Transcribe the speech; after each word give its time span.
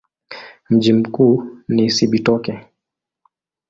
Mji 0.69 0.93
mkuu 0.93 1.47
ni 1.67 1.89
Cibitoke. 1.91 2.67